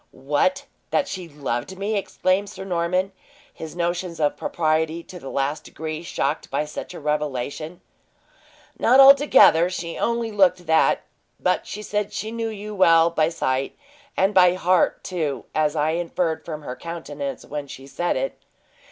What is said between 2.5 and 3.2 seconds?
Norman,